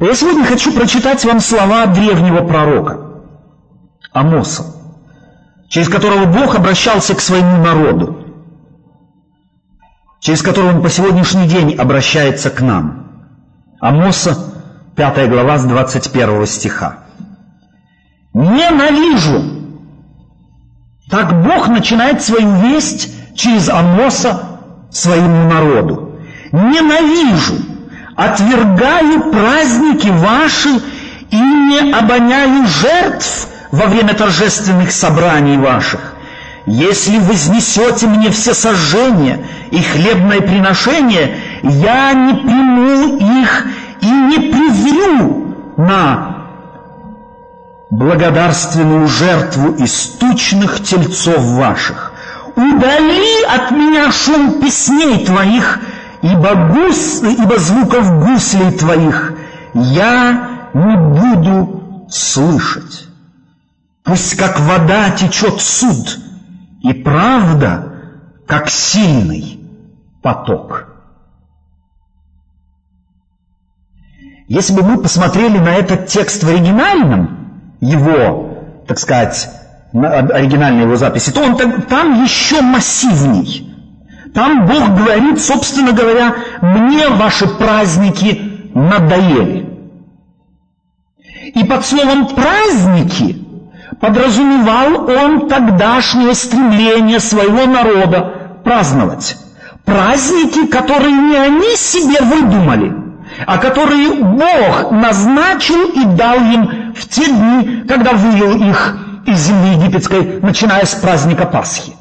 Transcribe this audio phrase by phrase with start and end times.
[0.00, 2.98] Я сегодня хочу прочитать вам слова древнего пророка
[4.12, 4.64] Амоса,
[5.68, 8.26] через которого Бог обращался к своему народу,
[10.20, 13.06] через которого Он по сегодняшний день обращается к нам.
[13.80, 14.36] Амоса,
[14.96, 17.04] 5 глава, с 21 стиха.
[18.34, 19.42] «Ненавижу!»
[21.08, 24.58] Так Бог начинает свою весть через Амоса
[24.90, 26.18] своему народу.
[26.50, 27.75] «Ненавижу!»
[28.16, 30.80] Отвергаю праздники ваши
[31.30, 36.14] и не обоняю жертв во время торжественных собраний ваших.
[36.64, 43.66] Если вознесете мне все сожжения и хлебное приношение, я не приму их
[44.00, 46.36] и не презрю на
[47.90, 52.12] благодарственную жертву из тучных тельцов ваших.
[52.56, 55.78] Удали от меня шум песней твоих,
[56.32, 59.34] ибо, гус, ибо звуков гуслей твоих
[59.74, 63.08] я не буду слышать.
[64.02, 66.18] Пусть как вода течет суд,
[66.82, 67.92] и правда,
[68.46, 69.60] как сильный
[70.22, 70.88] поток.
[74.48, 79.48] Если бы мы посмотрели на этот текст в оригинальном, его, так сказать,
[79.92, 83.65] оригинальной его записи, то он там, там еще массивней.
[84.36, 89.66] Там Бог говорит, собственно говоря, мне ваши праздники надоели.
[91.54, 93.38] И под словом «праздники»
[93.98, 99.38] подразумевал он тогдашнее стремление своего народа праздновать.
[99.86, 102.94] Праздники, которые не они себе выдумали,
[103.46, 109.76] а которые Бог назначил и дал им в те дни, когда вывел их из земли
[109.76, 111.95] египетской, начиная с праздника Пасхи.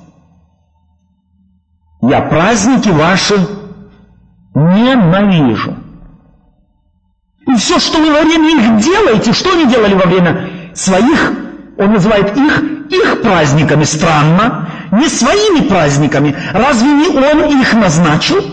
[2.08, 3.36] Я праздники ваши
[4.54, 5.76] ненавижу.
[7.48, 11.34] И все, что вы во время их делаете, что они делали во время своих,
[11.78, 16.36] он называет их, их праздниками, странно, не своими праздниками.
[16.54, 18.44] Разве не он их назначил?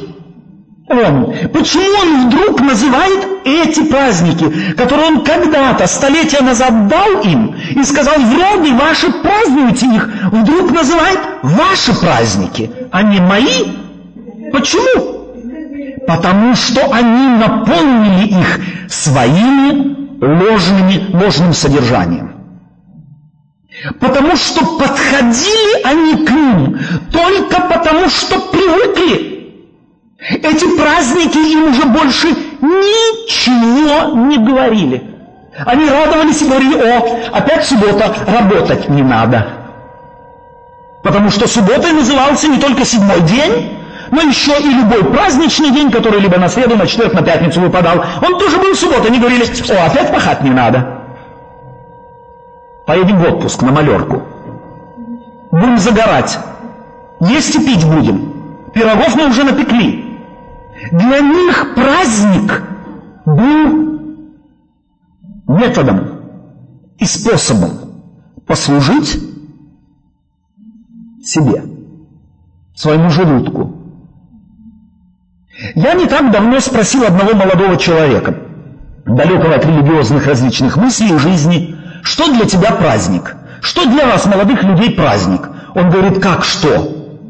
[0.92, 1.34] Он.
[1.54, 8.14] Почему он вдруг называет эти праздники, которые он когда-то, столетия назад дал им, и сказал,
[8.19, 13.72] вроде ваши празднуете их, вдруг называет ваши праздники, а не мои?
[14.52, 15.32] Почему?
[16.06, 18.60] Потому что они наполнили их
[18.91, 22.32] своими ложными, ложным содержанием.
[23.98, 26.78] Потому что подходили они к ним
[27.10, 29.31] только потому, что привыкли
[30.28, 32.28] эти праздники им уже больше
[32.60, 35.03] ничего не говорили.
[35.66, 39.47] Они радовались и говорили, о, опять суббота, работать не надо.
[41.03, 43.77] Потому что субботой назывался не только седьмой день,
[44.12, 48.05] но еще и любой праздничный день, который либо на среду, на четверг, на пятницу выпадал.
[48.22, 49.09] Он тоже был суббота.
[49.09, 51.00] Они говорили, о, опять пахать не надо.
[52.87, 54.22] Поедем в отпуск на малерку.
[55.50, 56.38] Будем загорать.
[57.21, 58.32] Есть и пить будем.
[58.72, 60.01] Пирогов мы уже напекли.
[60.91, 62.62] Для них праздник
[63.25, 64.00] был
[65.47, 66.22] методом
[66.98, 67.70] и способом
[68.47, 69.20] послужить
[71.22, 71.65] себе,
[72.75, 73.76] своему желудку.
[75.75, 78.34] Я не так давно спросил одного молодого человека,
[79.06, 83.37] далекого от религиозных различных мыслей и жизни, что для тебя праздник?
[83.60, 85.49] Что для вас, молодых людей, праздник?
[85.76, 87.20] Он говорит, как что?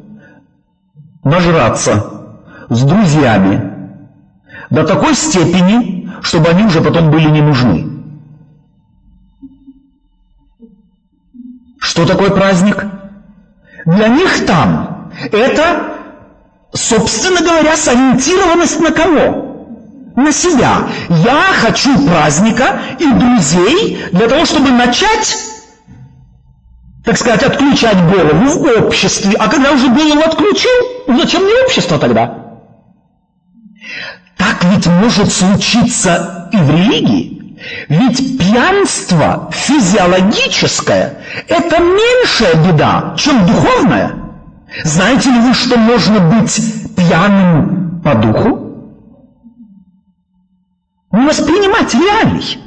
[1.22, 2.11] Нажраться
[2.74, 3.72] с друзьями
[4.70, 7.88] до такой степени, чтобы они уже потом были не нужны.
[11.78, 12.84] Что такое праздник?
[13.84, 15.94] Для них там это,
[16.72, 19.48] собственно говоря, сориентированность на кого?
[20.16, 20.88] На себя.
[21.08, 25.36] Я хочу праздника и друзей для того, чтобы начать
[27.04, 29.32] так сказать, отключать голову в обществе.
[29.38, 30.70] А когда уже голову отключил,
[31.08, 32.41] зачем мне общество тогда?
[34.42, 37.56] Так ведь может случиться и в религии.
[37.88, 44.16] Ведь пьянство физиологическое– это меньшая беда, чем духовная.
[44.82, 46.60] Знаете ли вы, что можно быть
[46.96, 48.98] пьяным по духу?
[51.12, 52.58] Не воспринимать реалий.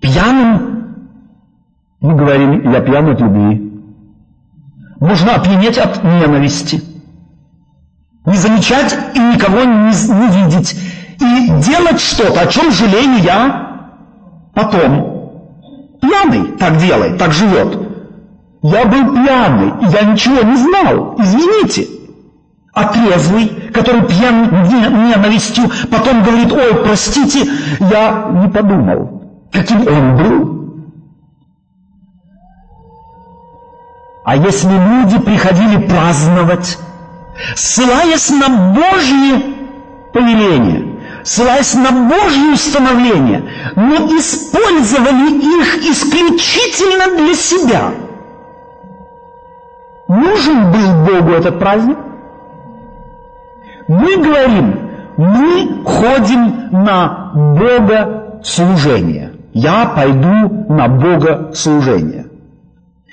[0.00, 0.96] Пьяным,
[2.00, 3.72] мы говорим, я пьян от любви.
[4.98, 6.82] Можно опьянеть от ненависти–
[8.26, 10.76] не замечать и никого не, не видеть,
[11.20, 13.90] и делать что-то, о чем жалею я
[14.54, 15.14] потом.
[16.00, 17.78] Пьяный так делает, так живет.
[18.62, 21.86] Я был пьяный, я ничего не знал, извините.
[22.74, 27.48] А трезвый, который пьян ненавистью, потом говорит, ой, простите,
[27.80, 30.56] я не подумал, каким он был.
[34.24, 36.78] А если люди приходили праздновать,
[37.54, 39.42] ссылаясь на Божье
[40.12, 43.44] повеление, ссылаясь на Божье установление,
[43.74, 47.90] но использовали их исключительно для себя.
[50.08, 51.98] Нужен был Богу этот праздник?
[53.88, 59.32] Мы говорим, мы ходим на Бога служение.
[59.52, 62.26] Я пойду на Бога служение.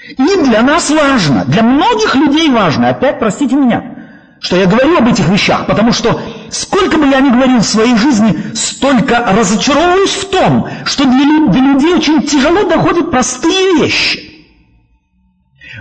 [0.09, 3.83] И для нас важно, для многих людей важно, опять простите меня,
[4.43, 6.19] что я говорю об этих вещах, потому что
[6.51, 11.61] сколько бы я ни говорил в своей жизни, столько разочаровываюсь в том, что для, для
[11.61, 14.45] людей очень тяжело доходят простые вещи.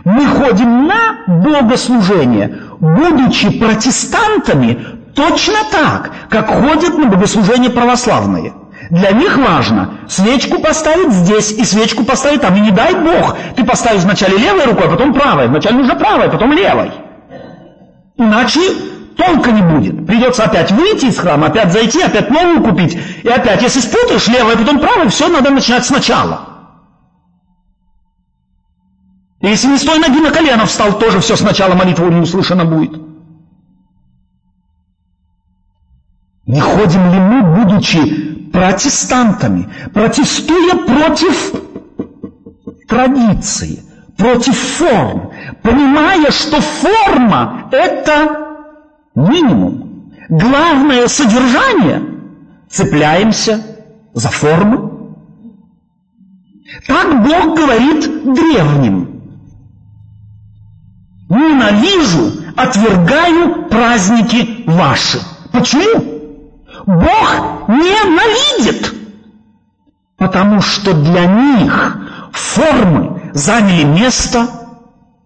[0.04, 4.86] Мы ходим на богослужение, будучи протестантами,
[5.16, 8.54] точно так, как ходят на богослужение православные.
[8.90, 12.54] Для них важно свечку поставить здесь и свечку поставить там.
[12.54, 15.48] И не дай Бог, ты поставишь вначале левой рукой, а потом правой.
[15.48, 16.92] Вначале нужно правой, а потом левой.
[18.32, 18.60] Иначе
[19.14, 20.06] толка не будет.
[20.06, 22.98] Придется опять выйти из храма, опять зайти, опять новую купить.
[23.22, 26.48] И опять, если спутаешь левой, потом правой, все надо начинать сначала.
[29.40, 32.64] И если не с той ноги на колено встал, тоже все сначала молитва не услышана
[32.64, 32.98] будет.
[36.46, 41.52] Не ходим ли мы, будучи протестантами, протестуя против
[42.88, 43.82] традиции,
[44.16, 45.31] против форм,
[45.62, 48.56] понимая, что форма– это
[49.14, 50.12] минимум.
[50.28, 52.02] Главное содержание–
[52.70, 53.60] цепляемся
[54.14, 54.90] за формы.
[56.86, 59.22] Так Бог говорит древним.
[61.28, 65.18] Ненавижу, отвергаю праздники ваши.
[65.50, 66.12] Почему?
[66.86, 68.92] Бог ненавидит,
[70.16, 71.98] потому что для них
[72.32, 74.46] формы заняли место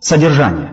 [0.07, 0.73] содержания.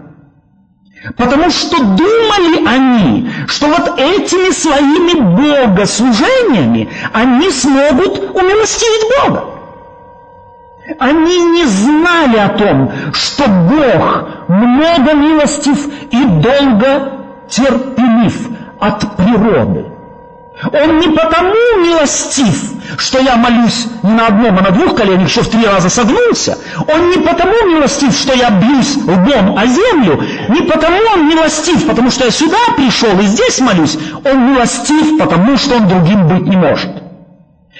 [1.17, 9.45] Потому что думали они, что вот этими своими богослужениями они смогут умилостивить Бога.
[10.99, 17.11] Они не знали о том, что Бог много милостив и долго
[17.49, 19.92] терпелив от природы.
[20.61, 25.41] Он не потому милостив, что я молюсь не на одном, а на двух коленях, еще
[25.41, 26.57] в три раза согнулся.
[26.87, 30.23] Он не потому милостив, что я бьюсь лбом о землю.
[30.49, 33.97] Не потому он милостив, потому что я сюда пришел и здесь молюсь.
[34.23, 36.91] Он милостив, потому что он другим быть не может.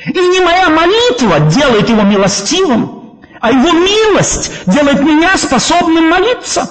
[0.07, 6.69] И не моя молитва делает его милостивым, а его милость делает меня способным молиться.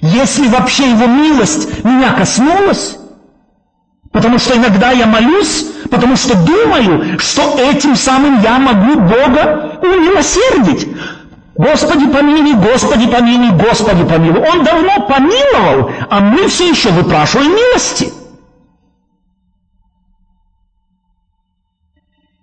[0.00, 2.99] Если вообще его милость меня коснулась,
[4.12, 10.88] Потому что иногда я молюсь, потому что думаю, что этим самым я могу Бога умилосердить.
[11.56, 14.40] Господи помилуй, Господи помилуй, Господи помилуй.
[14.48, 18.12] Он давно помиловал, а мы все еще выпрашиваем милости.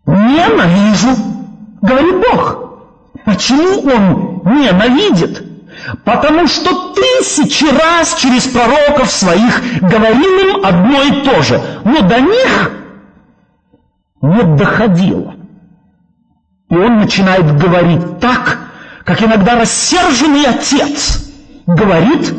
[0.05, 1.15] Ненавижу,
[1.81, 2.57] говорит Бог.
[3.25, 5.46] Почему он ненавидит?
[6.03, 12.19] Потому что тысячи раз через пророков своих говорил им одно и то же, но до
[12.19, 12.71] них
[14.21, 15.35] не доходило.
[16.69, 18.57] И он начинает говорить так,
[19.05, 21.31] как иногда рассерженный отец
[21.65, 22.33] говорит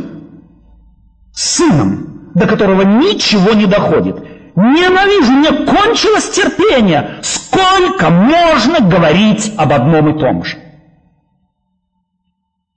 [1.32, 4.16] сыном, до которого ничего не доходит.
[4.54, 7.20] Ненавижу, мне кончилось терпение.
[7.22, 10.58] Сколько можно говорить об одном и том же?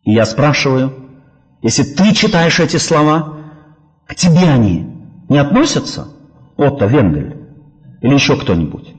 [0.04, 1.10] И я спрашиваю,
[1.62, 3.38] если ты читаешь эти слова,
[4.08, 4.88] к тебе они
[5.30, 6.08] не относятся?
[6.58, 7.38] Отто Венгель
[8.02, 8.96] или еще кто-нибудь?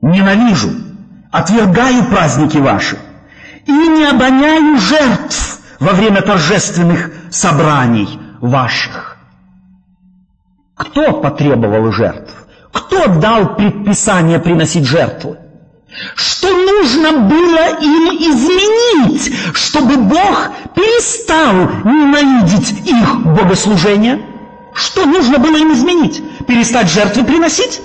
[0.00, 0.70] Ненавижу,
[1.32, 2.98] отвергаю праздники ваши
[3.66, 9.16] и не обоняю жертв во время торжественных собраний ваших.
[10.74, 12.46] Кто потребовал жертв?
[12.72, 15.38] Кто дал предписание приносить жертвы?
[16.16, 21.52] Что нужно было им изменить, чтобы Бог перестал
[21.84, 24.26] ненавидеть их богослужение?
[24.72, 26.22] Что нужно было им изменить?
[26.46, 27.80] Перестать жертвы приносить?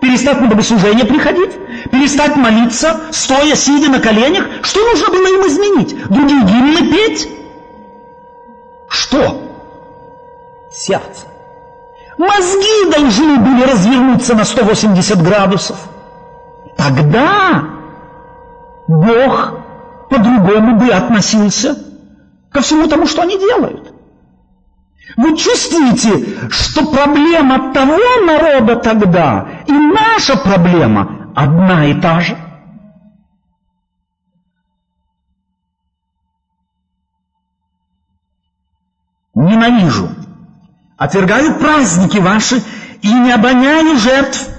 [0.00, 1.52] Перестать на богослужение приходить?
[1.90, 4.46] Перестать молиться, стоя, сидя на коленях?
[4.62, 6.08] Что нужно было им изменить?
[6.08, 7.28] Другие гимны петь?
[8.88, 9.42] Что?
[10.72, 11.26] Сердце.
[12.16, 15.76] Мозги должны были развернуться на 180 градусов.
[16.76, 17.64] Тогда
[18.88, 19.54] Бог
[20.10, 21.76] по-другому бы относился
[22.50, 23.92] ко всему тому, что они делают.
[25.16, 32.36] Вы чувствуете, что проблема того народа тогда и наша проблема одна и та же?
[39.34, 40.08] Ненавижу,
[40.96, 42.62] отвергаю праздники ваши
[43.02, 44.53] и не обоняю жертв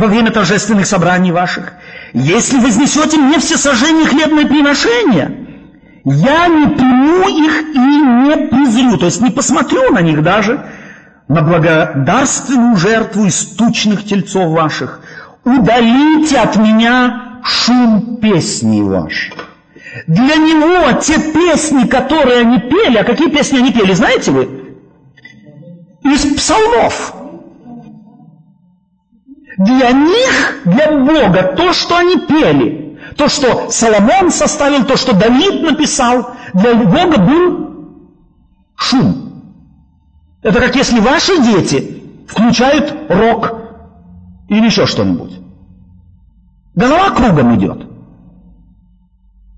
[0.00, 1.74] во время торжественных собраний ваших.
[2.14, 5.30] Если вознесете мне все сожжения хлебные приношения,
[6.04, 10.64] я не приму их и не презрю, то есть не посмотрю на них даже,
[11.28, 15.00] на благодарственную жертву из тучных тельцов ваших.
[15.44, 19.34] Удалите от меня шум песни ваших.
[20.06, 24.48] Для него те песни, которые они пели, а какие песни они пели, знаете вы?
[26.04, 27.19] Из псалмов.
[29.60, 35.60] Для них, для Бога, то, что они пели, то, что Соломон составил, то, что Давид
[35.60, 37.70] написал, для Бога был
[38.74, 39.42] шум.
[40.40, 43.58] Это как если ваши дети включают рок
[44.48, 45.38] или еще что-нибудь.
[46.74, 47.86] Голова кругом идет.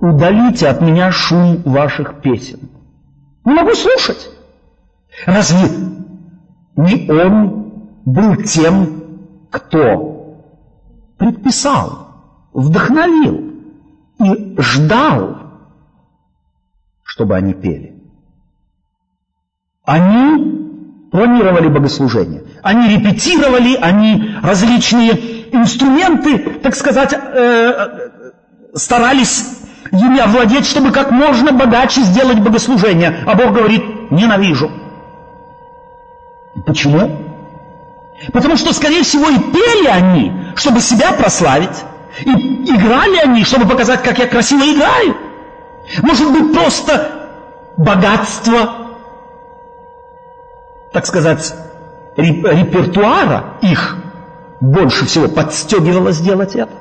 [0.01, 2.71] Удалите от меня шум ваших песен.
[3.45, 4.31] Не могу слушать.
[5.27, 5.69] Разве
[6.75, 7.73] не он
[8.05, 9.02] был тем,
[9.53, 10.39] кто
[11.19, 12.09] предписал,
[12.53, 13.53] вдохновил
[14.19, 15.37] и ждал,
[17.05, 18.03] чтобы они пели.
[19.85, 28.11] Они планировали богослужение, они репетировали, они различные инструменты, так сказать, э,
[28.75, 29.59] старались
[29.91, 33.23] ими овладеть, чтобы как можно богаче сделать богослужение.
[33.27, 34.71] А Бог говорит, ненавижу.
[36.65, 37.22] Почему?
[38.33, 41.85] Потому что, скорее всего, и пели они, чтобы себя прославить.
[42.21, 45.17] И играли они, чтобы показать, как я красиво играю.
[46.03, 47.31] Может быть, просто
[47.77, 48.97] богатство,
[50.93, 51.55] так сказать,
[52.17, 53.97] репертуара их
[54.61, 56.73] больше всего подстегивало сделать это.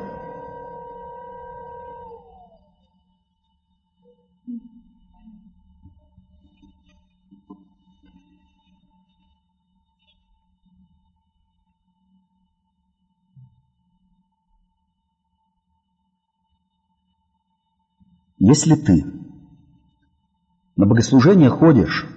[18.44, 19.06] Если ты
[20.76, 22.08] на богослужение ходишь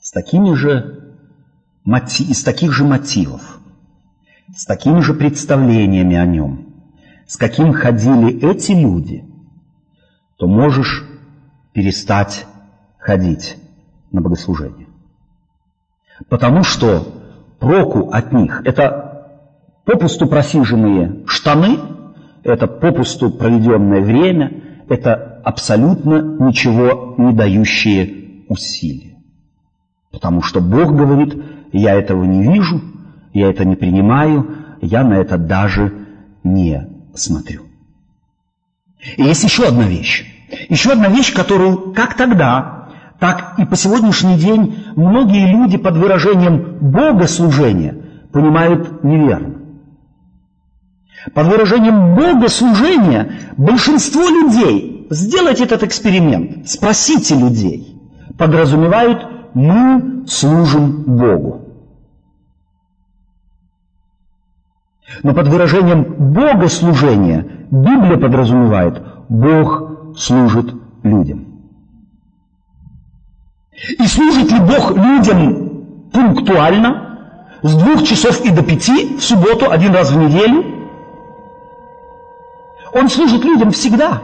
[0.00, 1.18] с такими же
[1.84, 3.60] из таких же мотивов,
[4.56, 6.66] с такими же представлениями о нем,
[7.26, 9.22] с каким ходили эти люди,
[10.38, 11.04] то можешь
[11.74, 12.46] перестать
[12.96, 13.58] ходить
[14.12, 14.88] на богослужение.
[16.30, 17.22] Потому что
[17.60, 19.28] проку от них– это
[19.84, 21.80] попусту просиженные штаны,
[22.44, 24.60] это попусту проведенное время–
[24.92, 29.16] это абсолютно ничего не дающие усилия.
[30.10, 31.34] Потому что Бог говорит,
[31.72, 32.80] я этого не вижу,
[33.32, 36.06] я это не принимаю, я на это даже
[36.44, 37.62] не смотрю.
[39.16, 40.26] И есть еще одна вещь.
[40.68, 46.78] Еще одна вещь, которую как тогда, так и по сегодняшний день многие люди под выражением
[46.80, 47.96] богослужения
[48.30, 49.61] понимают неверно.
[51.34, 57.96] Под выражением богослужения большинство людей, сделайте этот эксперимент, спросите людей,
[58.36, 61.60] подразумевают «мы служим Богу».
[65.22, 70.74] Но под выражением богослужения Библия подразумевает «Бог служит
[71.04, 71.46] людям».
[73.98, 77.08] И служит ли Бог людям пунктуально,
[77.62, 80.64] с двух часов и до пяти в субботу, один раз в неделю–
[82.92, 84.20] он служит людям всегда.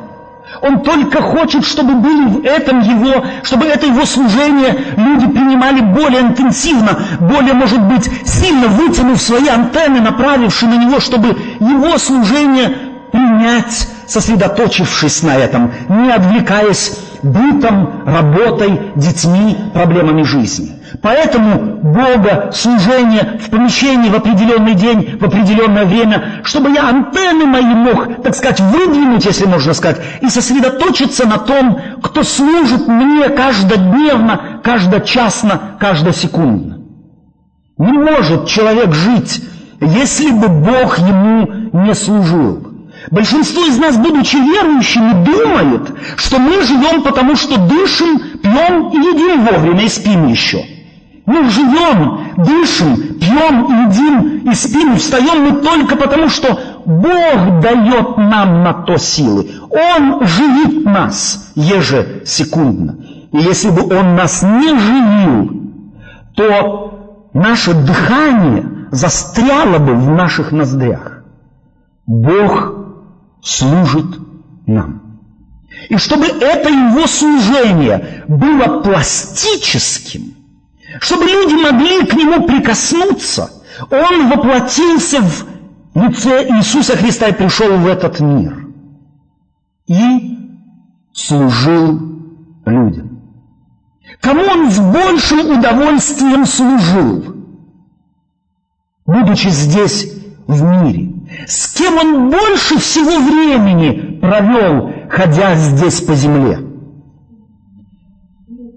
[0.63, 6.23] Он только хочет, чтобы были в этом его, чтобы это его служение люди принимали более
[6.23, 11.29] интенсивно, более, может быть, сильно вытянув свои антенны, направившие на него, чтобы
[11.61, 12.75] его служение
[13.13, 20.79] принять, сосредоточившись на этом, не отвлекаясь бытом, работой, детьми, проблемами жизни.
[21.03, 27.63] Поэтому Бога служение в помещении в определенный день, в определенное время, чтобы я антенны мои
[27.63, 34.61] мог, так сказать, выдвинуть, если можно сказать, и сосредоточиться на том, кто служит мне каждодневно,
[34.63, 36.79] каждочасно, каждосекундно.
[37.79, 39.43] Не может человек жить,
[39.81, 42.68] если бы Бог ему не служил.
[43.11, 49.47] Большинство из нас, будучи верующими, думают, что мы живем потому, что дышим, пьем и едим
[49.47, 50.65] вовремя и спим еще.
[51.25, 58.63] Мы живем, дышим, пьем едим и спим, встаем мы только потому, что Бог дает нам
[58.63, 59.51] на то силы.
[59.71, 62.97] Он живит нас ежесекундно.
[63.33, 65.73] И если бы Он нас не живил,
[66.35, 71.23] то наше дыхание застряло бы в наших ноздрях.
[72.07, 72.78] Бог
[73.43, 74.07] служит
[74.67, 75.21] нам.
[75.89, 80.35] И чтобы это его служение было пластическим,
[81.01, 83.51] чтобы люди могли к нему прикоснуться,
[83.91, 85.47] он воплотился в
[85.95, 88.67] лице Иисуса Христа и пришел в этот мир.
[89.87, 90.39] И
[91.13, 92.01] служил
[92.67, 93.21] людям.
[94.21, 97.37] Кому он с большим удовольствием служил,
[99.07, 100.13] будучи здесь
[100.47, 101.18] в мире?
[101.47, 106.59] С кем он больше всего времени провел, ходя здесь по земле?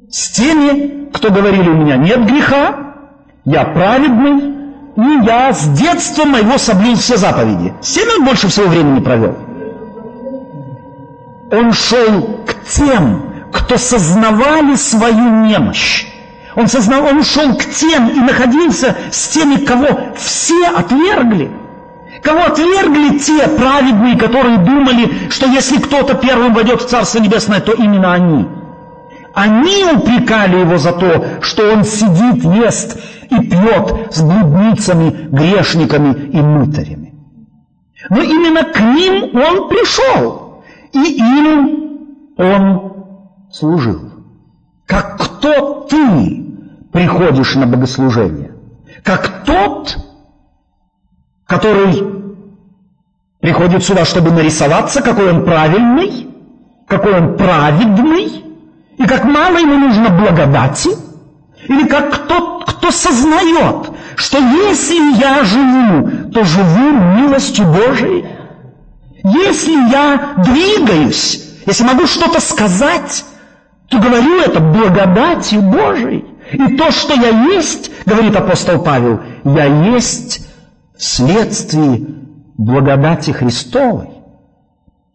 [0.09, 2.95] С теми, кто говорили, у меня нет греха,
[3.45, 4.51] я праведный,
[4.97, 7.73] и я с детства моего соблюл все заповеди.
[7.81, 9.37] С теми он больше всего времени провел.
[11.51, 16.05] Он шел к тем, кто сознавали свою немощь.
[16.55, 21.60] Он, сознал, он шел к тем и находился с теми, кого все отвергли.
[22.21, 27.71] Кого отвергли те праведные, которые думали, что если кто-то первым войдет в Царство Небесное, то
[27.73, 28.47] именно они.
[29.33, 32.99] Они упрекали его за то, что он сидит, ест
[33.29, 37.13] и пьет с блудницами, грешниками и мытарями.
[38.09, 42.91] Но именно к ним он пришел, и им он
[43.51, 44.11] служил.
[44.85, 46.45] Как кто ты
[46.91, 48.53] приходишь на богослужение?
[49.03, 49.95] Как тот,
[51.51, 52.01] который
[53.41, 56.29] приходит сюда, чтобы нарисоваться, какой он правильный,
[56.87, 58.45] какой он праведный,
[58.97, 60.91] и как мало ему нужно благодати,
[61.67, 68.25] или как тот, кто сознает, что если я живу, то живу милостью Божией.
[69.23, 73.25] Если я двигаюсь, если могу что-то сказать,
[73.89, 76.25] то говорю это благодатью Божией.
[76.53, 80.47] И то, что я есть, говорит апостол Павел, я есть
[81.01, 82.05] следствие
[82.57, 84.09] благодати Христовой.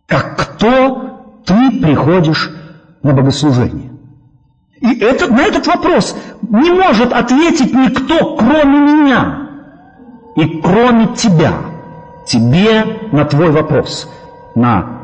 [0.07, 2.51] Как кто ты приходишь
[3.03, 3.93] на богослужение?
[4.81, 9.49] И этот, на этот вопрос не может ответить никто, кроме меня
[10.37, 11.55] и кроме тебя.
[12.27, 14.11] Тебе на твой вопрос,
[14.55, 15.03] на,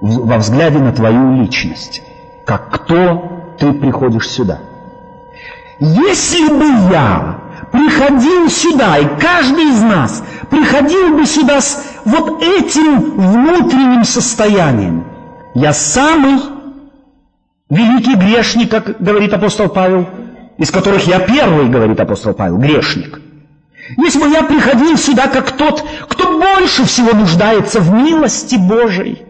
[0.00, 2.02] во взгляде на твою личность
[2.44, 4.58] как кто ты приходишь сюда.
[5.80, 7.33] Если бы я
[8.04, 15.04] приходил сюда, и каждый из нас приходил бы сюда с вот этим внутренним состоянием,
[15.54, 16.40] я самый
[17.70, 20.08] великий грешник, как говорит апостол Павел,
[20.58, 23.20] из которых я первый, говорит апостол Павел, грешник.
[23.98, 29.22] Если бы я приходил сюда как тот, кто больше всего нуждается в милости Божией,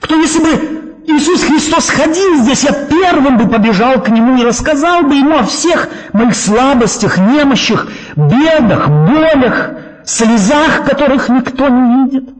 [0.00, 5.02] кто, если бы Иисус Христос ходил здесь, я первым бы побежал к Нему и рассказал
[5.02, 9.70] бы Ему о всех моих слабостях, немощах, бедах, болях,
[10.04, 12.30] слезах, которых никто не видит.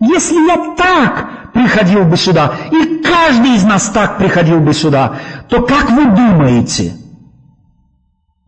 [0.00, 5.14] Если я так приходил бы сюда, и каждый из нас так приходил бы сюда,
[5.48, 6.94] то как вы думаете,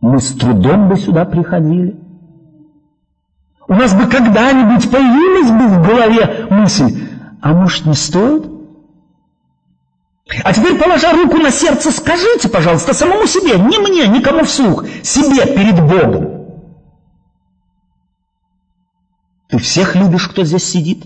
[0.01, 1.99] мы с трудом бы сюда приходили?
[3.67, 7.09] У нас бы когда-нибудь появилась бы в голове мысль,
[7.41, 8.56] а может не стоит?
[10.43, 15.45] А теперь, положа руку на сердце, скажите, пожалуйста, самому себе, не мне, никому вслух, себе
[15.45, 16.47] перед Богом.
[19.49, 21.05] Ты всех любишь, кто здесь сидит?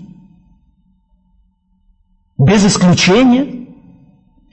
[2.40, 3.68] Без исключения?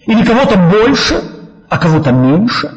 [0.05, 1.23] Или кого-то больше,
[1.71, 2.71] а кого-то меньше?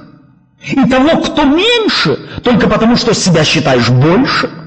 [0.61, 4.49] И того, кто меньше, только потому, что себя считаешь больше–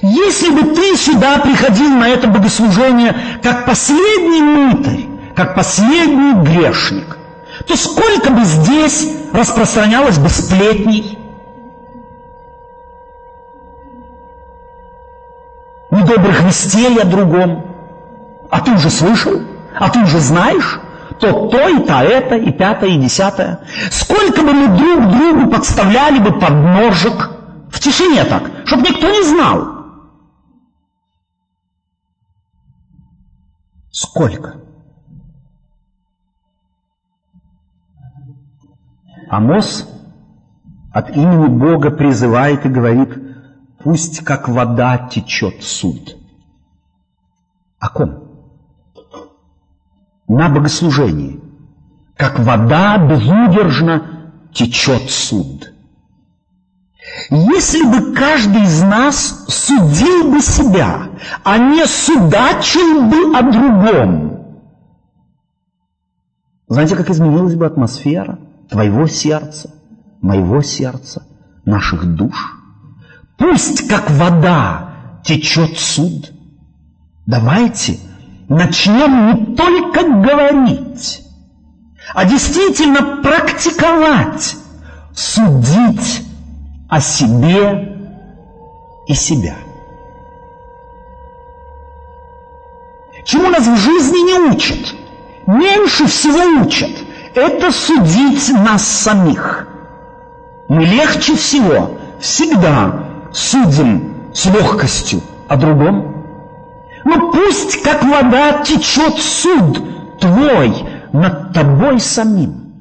[0.00, 7.18] если бы ты сюда приходил на это богослужение как последний мытарь, как последний грешник,
[7.66, 11.18] то сколько бы здесь распространялось бы сплетней,
[15.90, 17.66] недобрых вестей о другом.
[18.50, 19.42] А ты уже слышал?
[19.78, 20.80] А ты уже знаешь?
[21.20, 23.60] То то, и то, это, и пятое, и десятое.
[23.90, 27.35] Сколько бы мы друг другу подставляли бы под ножик,
[27.76, 29.76] в тишине так, чтобы никто не знал.
[33.90, 34.56] Сколько?
[39.28, 39.88] Амос
[40.92, 43.10] от имени Бога призывает и говорит,
[43.82, 46.16] пусть как вода течет суд.
[47.78, 48.22] О ком?
[50.28, 51.40] На богослужении.
[52.16, 55.75] Как вода безудержно течет суд.
[57.30, 61.08] Если бы каждый из нас судил бы себя,
[61.44, 64.32] а не судачил бы о другом,
[66.68, 68.38] знаете, как изменилась бы атмосфера?
[68.68, 69.70] твоего сердца,
[70.20, 71.26] моего сердца,
[71.64, 72.56] наших душ.
[73.38, 76.32] Пусть, как вода, течет суд.
[77.26, 77.98] Давайте
[78.48, 81.22] начнем не только говорить,
[82.14, 84.56] а действительно практиковать,
[85.14, 86.25] судить
[86.88, 87.96] о себе
[89.06, 89.56] и себя.
[93.24, 94.94] Чему нас в жизни не учат?
[95.46, 96.90] Меньше всего учат.
[97.34, 99.68] Это судить нас самих.
[100.68, 106.24] Мы легче всего всегда судим с легкостью о другом.
[107.04, 110.72] Но пусть, как вода, течет суд твой
[111.12, 112.72] над тобой самим,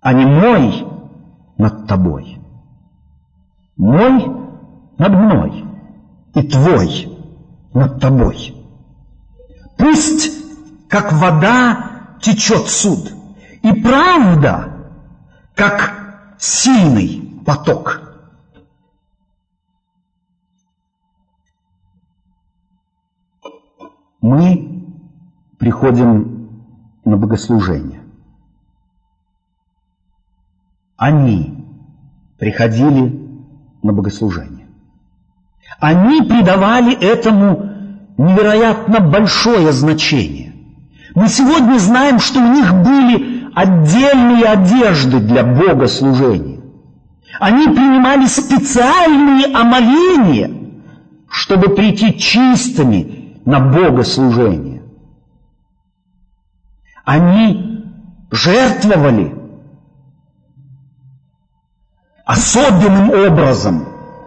[0.00, 0.86] а не мой
[1.56, 2.37] над тобой.
[3.78, 4.26] Мой
[4.98, 5.64] над мной
[6.34, 7.16] и твой
[7.72, 8.54] над тобой.
[9.78, 13.12] Пусть, как вода, течет суд,
[13.62, 14.90] и правда,
[15.54, 18.02] как сильный поток.
[24.20, 24.84] Мы
[25.58, 26.62] приходим
[27.04, 28.02] на богослужение.
[30.96, 31.64] Они
[32.38, 33.17] приходили
[33.88, 34.66] на богослужение.
[35.80, 37.70] Они придавали этому
[38.18, 40.52] невероятно большое значение.
[41.14, 46.60] Мы сегодня знаем, что у них были отдельные одежды для богослужения.
[47.40, 50.50] Они принимали специальные омовения,
[51.30, 54.82] чтобы прийти чистыми на богослужение.
[57.04, 57.84] Они
[58.30, 59.34] жертвовали
[62.28, 63.86] особенным образом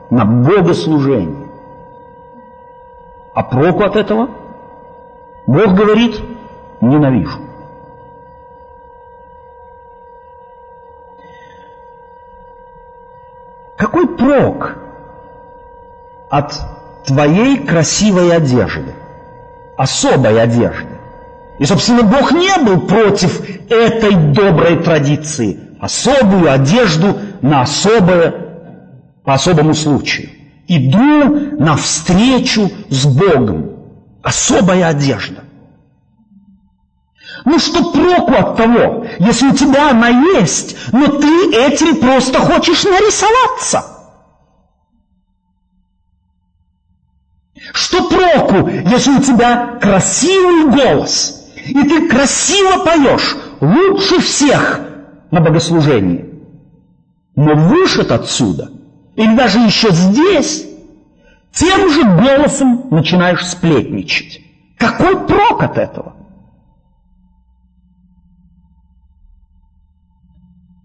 [0.09, 1.47] на богослужение.
[3.35, 4.27] А проку от этого?
[5.45, 6.19] Бог говорит,
[6.81, 7.39] ненавижу.
[13.77, 14.77] Какой прок
[16.29, 16.59] от
[17.05, 18.95] твоей красивой одежды,
[19.77, 20.97] особой одежды?
[21.59, 28.33] И, собственно, Бог не был против этой доброй традиции, особую одежду на особое,
[29.25, 30.29] по особому случаю.
[30.67, 33.71] Иду навстречу с Богом.
[34.23, 35.43] Особая одежда.
[37.43, 42.83] Ну что проку от того, если у тебя она есть, но ты этим просто хочешь
[42.83, 43.83] нарисоваться?
[47.73, 54.90] Что проку, если у тебя красивый голос, и ты красиво поешь, лучше всех
[55.31, 56.43] на богослужении,
[57.35, 58.69] но вышед отсюда–
[59.15, 60.67] или даже еще здесь,
[61.51, 64.41] тем же голосом начинаешь сплетничать.
[64.77, 66.15] Какой прок от этого?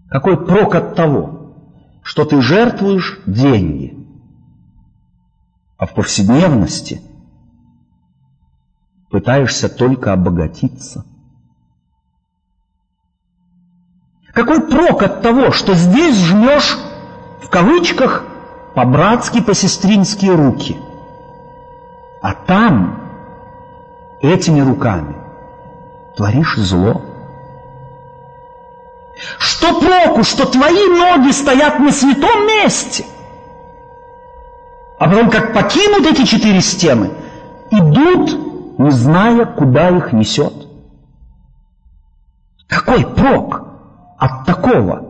[0.09, 1.55] Какой прок от того,
[2.03, 3.97] что ты жертвуешь деньги,
[5.77, 7.01] а в повседневности
[9.09, 11.05] пытаешься только обогатиться?
[14.37, 16.77] Какой прок от того, что здесь жмешь
[17.41, 18.23] в кавычках
[18.75, 20.77] по-братски, по-сестрински руки.
[22.21, 23.01] А там
[24.21, 25.15] этими руками
[26.15, 27.01] творишь зло.
[29.39, 33.05] Что проку, что твои ноги стоят на святом месте,
[34.99, 37.09] а потом, как покинут эти четыре стены,
[37.71, 40.53] идут, не зная, куда их несет.
[42.67, 43.66] Какой прок
[44.17, 45.05] от такого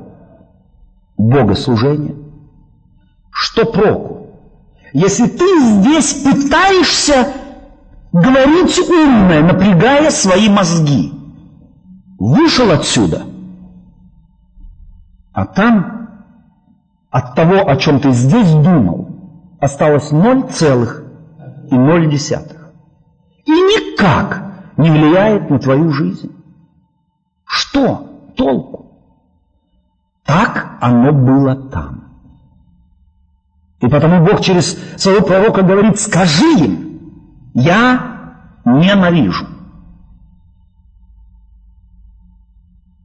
[1.17, 2.15] богослужения?
[3.31, 4.27] Что проку?
[4.93, 7.33] Если ты здесь пытаешься
[8.11, 11.13] говорить умное, напрягая свои мозги,
[12.17, 13.23] вышел отсюда,
[15.33, 16.09] а там
[17.11, 19.09] от того, о чем ты здесь думал,
[19.59, 21.03] осталось ноль целых
[21.69, 22.71] и ноль десятых.
[23.45, 24.43] И никак
[24.77, 26.35] не влияет на твою жизнь.
[27.45, 28.86] Что толку?
[30.27, 32.03] Так оно было там.
[33.79, 38.33] И потому Бог через своего пророка говорит, скажи им, я
[38.65, 39.47] ненавижу.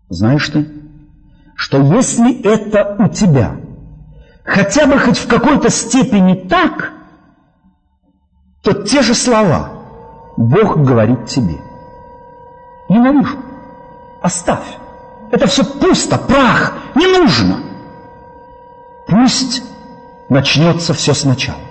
[0.08, 0.68] Знаешь ты,
[1.54, 3.56] что если это у тебя
[4.44, 6.92] хотя бы хоть в какой-то степени так,
[8.62, 9.70] то те же слова
[10.37, 11.61] Бог говорит тебе.
[12.88, 13.38] Ненавижу.
[14.22, 14.81] Оставь.
[15.32, 17.60] Это все пусто, прах, не нужно.
[19.08, 19.62] Пусть
[20.28, 21.62] начнется все сначала.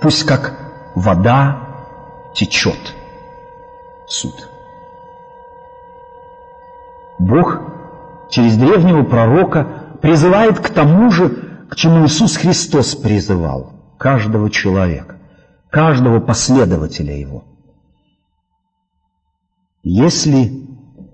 [0.00, 0.58] Пусть как
[0.96, 1.86] вода
[2.34, 2.94] течет
[4.08, 4.50] суд.
[7.20, 7.60] Бог
[8.28, 11.28] через древнего пророка призывает к тому же,
[11.70, 15.20] к чему Иисус Христос призывал каждого человека,
[15.70, 17.44] каждого последователя Его.
[19.84, 20.66] Если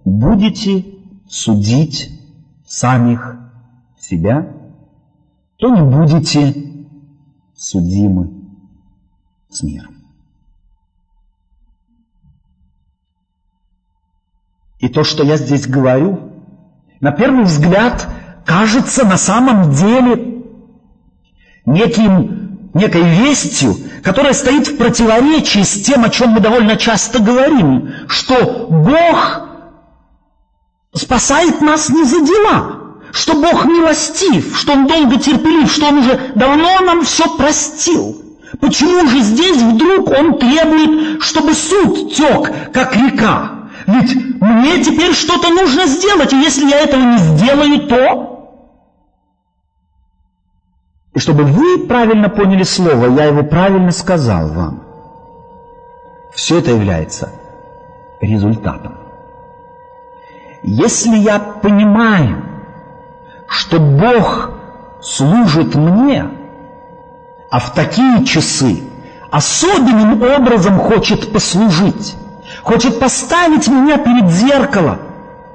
[0.07, 1.00] будете
[1.31, 2.11] судить
[2.67, 3.37] самих
[3.99, 4.53] себя,
[5.57, 6.85] то не будете
[7.57, 8.33] судимы
[9.49, 9.95] с миром.
[14.81, 16.33] И то, что я здесь говорю,
[17.01, 18.09] на первый взгляд
[18.45, 20.43] кажется на самом деле
[21.65, 27.91] неким, некой вестью, которая стоит в противоречии с тем, о чем мы довольно часто говорим,
[28.09, 29.50] что Бог
[30.95, 32.81] спасает нас не за дела,
[33.13, 38.23] что Бог милостив, что Он долго терпелив, что Он уже давно нам все простил.
[38.61, 43.69] Почему же здесь вдруг Он требует, чтобы суд тек, как река?
[43.87, 48.37] Ведь мне теперь что-то нужно сделать, и если я этого не сделаю, то...
[51.13, 54.85] И чтобы вы правильно поняли слово, я его правильно сказал вам.
[56.35, 57.31] Все это является
[58.21, 59.00] результатом.
[60.63, 62.45] Если я понимаю,
[63.49, 64.51] что Бог
[65.01, 66.29] служит мне,
[67.51, 68.83] а в такие часы
[69.31, 72.15] особенным образом хочет послужить,
[72.63, 74.99] хочет поставить меня перед зеркало,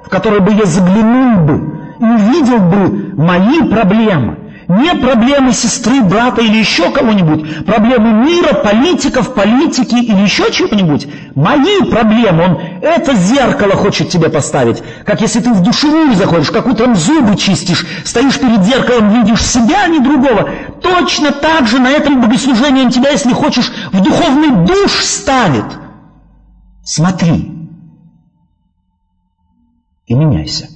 [0.04, 4.38] в которое бы я заглянул бы и увидел бы мои проблемы,
[4.68, 11.06] не проблемы сестры, брата или еще кого-нибудь, проблемы мира, политиков, политики или еще чего-нибудь.
[11.34, 14.82] Мои проблемы, он это зеркало хочет тебе поставить.
[15.04, 19.84] Как если ты в душевую заходишь, как утром зубы чистишь, стоишь перед зеркалом, видишь себя,
[19.84, 20.50] а не другого.
[20.82, 25.66] Точно так же на этом богослужении он тебя, если хочешь, в духовный душ ставит.
[26.84, 27.52] Смотри
[30.06, 30.68] и меняйся.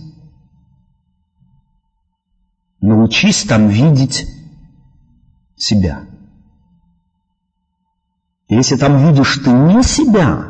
[2.80, 4.26] Научись там видеть
[5.56, 6.06] себя.
[8.48, 10.48] Если там видишь ты не себя,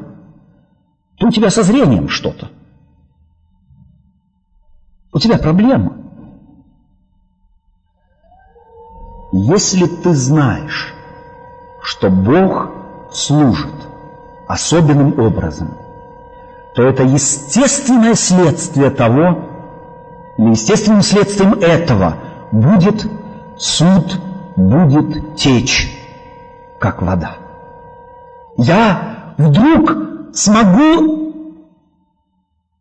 [1.18, 2.50] то у тебя со зрением что-то.
[5.12, 5.96] У тебя проблема.
[9.32, 10.94] Если ты знаешь,
[11.82, 12.70] что Бог
[13.12, 13.74] служит
[14.48, 15.76] особенным образом,
[16.74, 19.49] то это естественное следствие того,
[20.48, 22.16] естественным следствием этого
[22.52, 23.06] будет
[23.58, 24.20] суд,
[24.56, 25.90] будет течь,
[26.80, 27.36] как вода.
[28.56, 31.34] Я вдруг смогу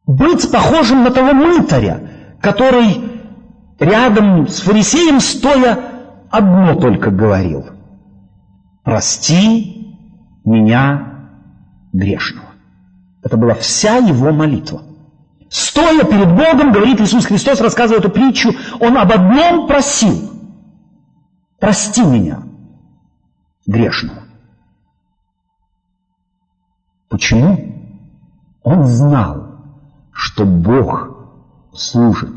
[0.05, 2.09] быть похожим на того мытаря,
[2.41, 3.03] который
[3.79, 5.79] рядом с фарисеем стоя
[6.29, 7.65] одно только говорил.
[8.83, 9.95] «Прости
[10.45, 11.29] меня
[11.93, 12.47] грешного».
[13.21, 14.81] Это была вся его молитва.
[15.49, 20.31] Стоя перед Богом, говорит Иисус Христос, рассказывая эту притчу, Он об одном просил.
[21.59, 22.43] Прости меня,
[23.65, 24.23] грешного.
[27.09, 27.57] Почему?
[28.63, 29.55] Он знал,
[30.13, 31.09] что Бог
[31.73, 32.35] служит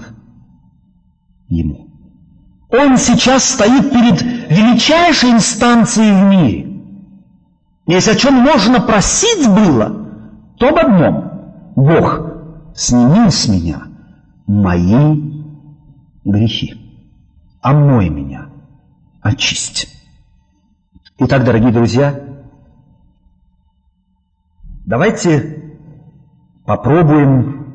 [1.48, 1.88] ему.
[2.70, 6.83] Он сейчас стоит перед величайшей инстанцией в мире.
[7.87, 10.09] Если о чем можно просить было,
[10.59, 11.33] то об одном.
[11.77, 12.32] Бог
[12.75, 13.83] сними с меня
[14.47, 15.21] мои
[16.25, 16.75] грехи,
[17.61, 18.49] омой меня,
[19.21, 19.89] очисть.
[21.19, 22.21] Итак, дорогие друзья,
[24.85, 25.77] давайте
[26.65, 27.75] попробуем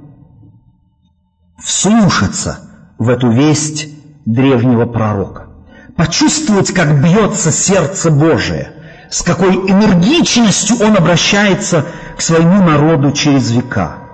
[1.57, 2.59] вслушаться
[2.97, 3.89] в эту весть
[4.25, 5.47] древнего пророка,
[5.95, 8.73] почувствовать, как бьется сердце Божие,
[9.09, 11.85] с какой энергичностью он обращается
[12.17, 14.06] к своему народу через века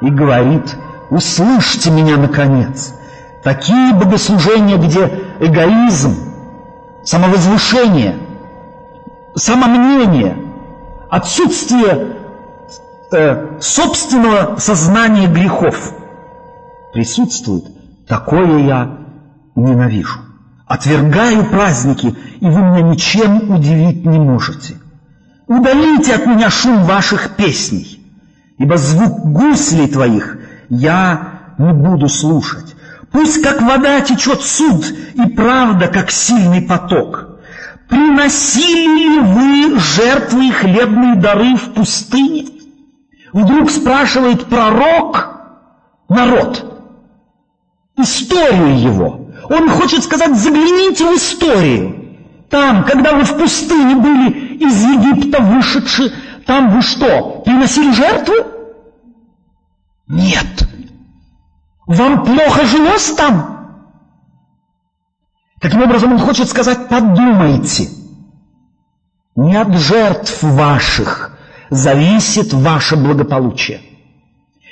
[0.00, 0.76] и говорит,
[1.10, 2.94] услышьте меня наконец.
[3.42, 6.16] Такие богослужения, где эгоизм,
[7.04, 8.16] самовозвышение,
[9.34, 10.36] самомнение,
[11.10, 12.16] отсутствие
[13.12, 15.92] э, собственного сознания грехов
[16.92, 17.64] присутствует,
[18.08, 18.98] такое я
[19.54, 20.20] ненавижу.
[20.66, 24.74] Отвергаю праздники, и вы меня ничем удивить не можете.
[25.46, 27.95] Удалите от меня шум ваших песней
[28.58, 30.38] ибо звук гуслей твоих
[30.68, 32.74] я не буду слушать.
[33.12, 37.38] Пусть как вода течет суд, и правда, как сильный поток.
[37.88, 42.46] Приносили ли вы жертвы и хлебные дары в пустыне?
[43.32, 45.36] Вдруг спрашивает пророк
[46.08, 46.82] народ,
[47.96, 49.30] историю его.
[49.48, 52.16] Он хочет сказать, загляните в историю.
[52.50, 56.12] Там, когда вы в пустыне были из Египта вышедшие,
[56.46, 58.34] там вы что, приносили жертвы?
[60.08, 60.68] Нет.
[61.86, 63.56] Вам плохо жилось там?
[65.60, 67.88] Таким образом, он хочет сказать, подумайте.
[69.36, 71.36] Не от жертв ваших
[71.70, 73.80] зависит ваше благополучие.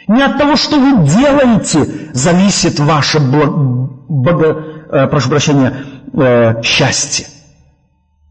[0.06, 4.46] Не от того, что вы делаете, зависит ваше благо,
[4.90, 7.26] э, прошу прощения, э, счастье.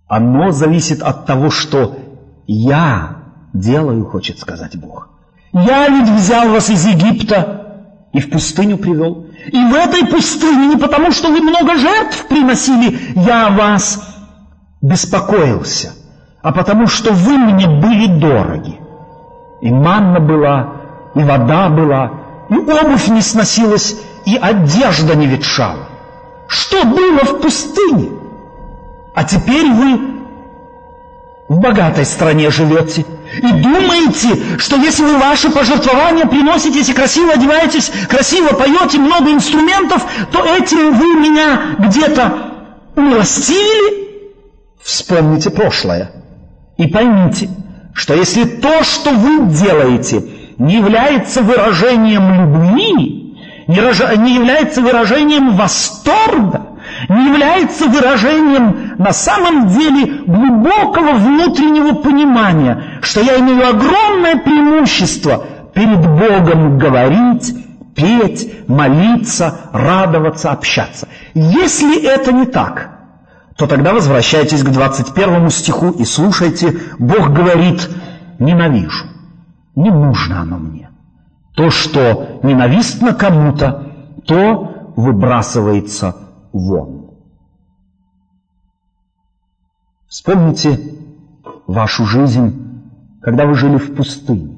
[0.07, 1.97] Оно зависит от того, что
[2.45, 3.22] я
[3.53, 5.09] делаю, хочет сказать Бог.
[5.53, 7.63] Я ведь взял вас из Египта
[8.11, 9.27] и в пустыню привел.
[9.47, 14.01] И в этой пустыне не потому, что вы много жертв приносили, я вас
[14.81, 15.93] беспокоился,
[16.41, 18.79] а потому что вы мне были дороги.
[19.61, 20.73] И манна была,
[21.15, 22.11] и вода была,
[22.49, 25.87] и обувь не сносилась, и одежда не ветшала.
[26.47, 28.09] Что было в пустыне?
[29.15, 30.12] А теперь вы
[31.59, 33.05] богатой стране живете
[33.37, 40.05] и думаете, что если вы ваши пожертвования приносите, если красиво одеваетесь, красиво поете, много инструментов,
[40.31, 42.33] то этим вы меня где-то
[42.95, 44.03] умилостивили?
[44.81, 46.11] Вспомните прошлое
[46.77, 47.49] и поймите,
[47.93, 50.23] что если то, что вы делаете,
[50.57, 53.23] не является выражением любви,
[53.67, 56.62] не является выражением восторга,
[57.09, 65.99] не является выражением на самом деле глубокого внутреннего понимания, что я имею огромное преимущество перед
[65.99, 67.55] Богом говорить,
[67.95, 71.07] петь, молиться, радоваться, общаться.
[71.33, 72.89] Если это не так,
[73.57, 77.89] то тогда возвращайтесь к 21 стиху и слушайте, Бог говорит,
[78.39, 79.05] ненавижу,
[79.75, 80.89] не нужно оно мне.
[81.55, 83.93] То, что ненавистно кому-то,
[84.25, 86.15] то выбрасывается
[86.53, 87.09] вон.
[90.07, 90.79] Вспомните
[91.65, 92.81] вашу жизнь,
[93.21, 94.55] когда вы жили в пустыне,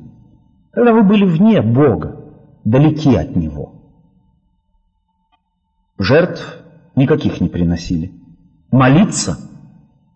[0.72, 2.22] когда вы были вне Бога,
[2.66, 3.72] далеки от Него.
[5.98, 6.60] Жертв
[6.96, 8.14] никаких не приносили.
[8.70, 9.38] Молиться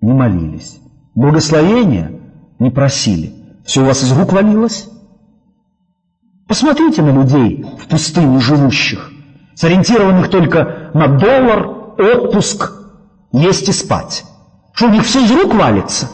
[0.01, 0.81] не молились.
[1.15, 2.19] Благословения
[2.59, 3.33] не просили.
[3.63, 4.89] Все у вас из рук валилось?
[6.47, 9.08] Посмотрите на людей в пустыне живущих
[9.59, 11.67] сориентированных только на доллар,
[11.97, 12.71] отпуск,
[13.33, 14.23] есть и спать.
[14.71, 16.07] Что у них все из рук валится?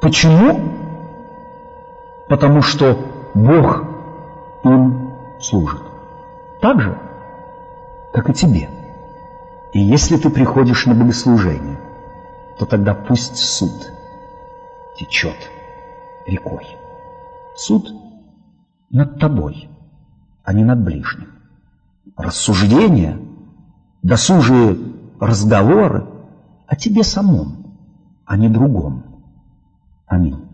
[0.00, 0.58] Почему?
[2.30, 2.98] Потому что
[3.34, 3.84] Бог
[4.64, 5.82] им служит.
[6.62, 6.98] Так же,
[8.14, 8.70] как и тебе.
[9.74, 11.78] И если ты приходишь на богослужение,
[12.58, 13.92] то тогда пусть суд
[14.96, 15.36] течет
[16.24, 16.66] рекой.
[17.54, 17.92] Суд
[18.88, 19.68] над тобой,
[20.42, 21.35] а не над ближним
[22.16, 23.18] рассуждения,
[24.02, 24.78] досужие
[25.20, 26.06] разговоры
[26.66, 27.78] о тебе самом,
[28.24, 29.02] а не другом.
[30.06, 30.45] Аминь.